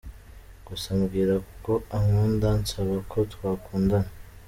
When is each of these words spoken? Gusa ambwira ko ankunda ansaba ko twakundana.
Gusa 0.67 0.87
ambwira 0.95 1.35
ko 1.63 1.73
ankunda 1.97 2.45
ansaba 2.55 2.95
ko 3.11 3.17
twakundana. 3.33 4.11